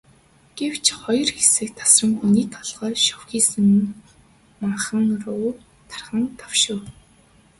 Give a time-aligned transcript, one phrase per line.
[0.57, 3.67] Гэвч хоёр хэсэг тасран, хүний толгой шовсхийсэн
[4.59, 5.47] манхан руу
[5.91, 6.79] таран давшив.